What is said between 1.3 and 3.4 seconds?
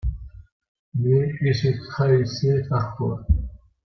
il se trahissait parfois.